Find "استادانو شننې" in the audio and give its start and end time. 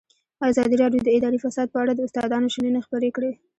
2.07-2.79